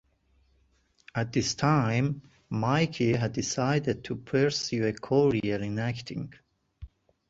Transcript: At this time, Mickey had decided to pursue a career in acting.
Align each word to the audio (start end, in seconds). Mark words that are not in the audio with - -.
At 1.13 1.31
this 1.31 1.53
time, 1.53 2.23
Mickey 2.49 3.13
had 3.13 3.33
decided 3.33 4.03
to 4.05 4.15
pursue 4.15 4.87
a 4.87 4.93
career 4.93 5.61
in 5.61 5.77
acting. 5.77 6.33